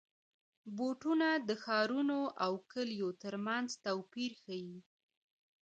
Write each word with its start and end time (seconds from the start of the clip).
بوټونه 0.75 1.27
د 1.47 1.49
ښارونو 1.63 2.19
او 2.43 2.53
کلیو 2.71 3.09
ترمنځ 3.23 3.69
توپیر 3.85 4.31
ښيي. 4.43 4.75